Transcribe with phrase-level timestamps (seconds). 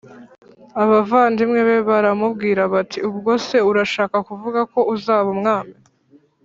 [0.83, 5.75] Abavandimwe be baramubwira bati ubwo se urashaka kuvuga ko uzaba umwami